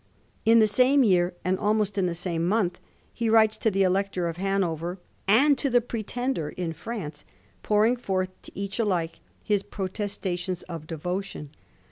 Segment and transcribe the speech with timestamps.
[0.45, 2.79] In the same year, and almost in the same month,
[3.13, 7.23] he writes to the Elector at Hanover and to the Pretender m France,
[7.61, 11.51] pouring forth to each alike his protestations of devotion.